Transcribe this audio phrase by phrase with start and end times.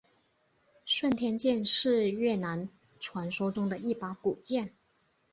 [0.83, 2.67] 顺天剑是越南
[2.99, 4.73] 传说中的一把古剑。